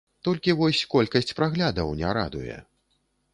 [0.27, 2.57] Толькі вось колькасць праглядаў не радуе.